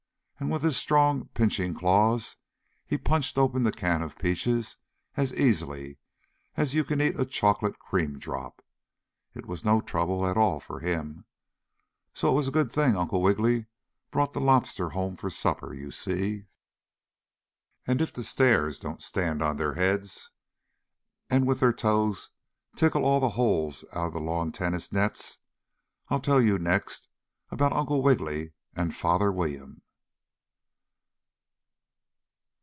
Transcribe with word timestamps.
And 0.41 0.49
with 0.49 0.63
his 0.63 0.75
strong, 0.75 1.27
pinching 1.35 1.75
claws 1.75 2.35
he 2.87 2.97
punched 2.97 3.37
open 3.37 3.61
the 3.61 3.71
can 3.71 4.01
of 4.01 4.17
peaches 4.17 4.75
as 5.15 5.35
easily 5.35 5.99
as 6.57 6.73
you 6.73 6.83
can 6.83 6.99
eat 6.99 7.19
a 7.19 7.25
chocolate 7.25 7.77
cream 7.77 8.17
drop. 8.17 8.65
It 9.35 9.45
was 9.45 9.63
no 9.63 9.81
trouble 9.81 10.25
at 10.25 10.37
all 10.37 10.59
for 10.59 10.79
him. 10.79 11.25
So 12.15 12.31
it 12.31 12.35
was 12.35 12.47
a 12.47 12.51
good 12.51 12.71
thing 12.71 12.95
Uncle 12.97 13.21
Wiggily 13.21 13.67
brought 14.09 14.33
the 14.33 14.41
Lobster 14.41 14.89
home 14.89 15.15
for 15.15 15.29
supper, 15.29 15.75
you 15.75 15.91
see. 15.91 16.45
And 17.85 18.01
if 18.01 18.11
the 18.11 18.23
stairs 18.23 18.79
don't 18.79 19.03
stand 19.03 19.43
on 19.43 19.57
their 19.57 19.75
heads 19.75 20.31
and 21.29 21.45
with 21.45 21.59
their 21.59 21.71
toes 21.71 22.31
tickle 22.75 23.05
all 23.05 23.19
the 23.19 23.29
holes 23.37 23.85
out 23.93 24.07
of 24.07 24.13
the 24.13 24.19
lawn 24.19 24.51
tennis 24.51 24.91
nets, 24.91 25.37
I'll 26.09 26.19
tell 26.19 26.41
you 26.41 26.57
next 26.57 27.07
about 27.51 27.73
Uncle 27.73 28.01
Wiggily 28.01 28.53
and 28.75 28.95
Father 28.95 29.31
William. 29.31 29.83